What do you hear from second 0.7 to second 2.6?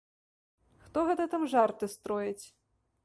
Хто гэта там жарты строіць!